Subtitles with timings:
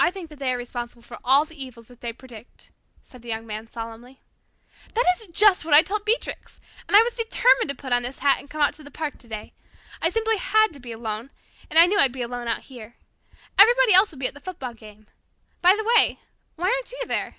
[0.00, 2.72] "I think that they are responsible for all the evils that they predict,"
[3.04, 4.20] said the Young Man solemnly.
[4.94, 6.58] "That is just what I told Beatrix.
[6.88, 9.16] And I was determined to put on this hat and come out to the park
[9.16, 9.52] today.
[10.02, 11.30] I simply had to be alone,
[11.70, 12.96] and I knew I'd be alone out here.
[13.56, 15.06] Everybody else would be at the football game.
[15.62, 16.18] By the way,
[16.56, 17.36] why aren't you there?"